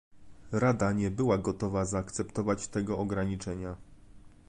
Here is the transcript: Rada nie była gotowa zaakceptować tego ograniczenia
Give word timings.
Rada 0.51 0.91
nie 0.93 1.11
była 1.11 1.37
gotowa 1.37 1.85
zaakceptować 1.85 2.67
tego 2.67 2.97
ograniczenia 2.97 3.75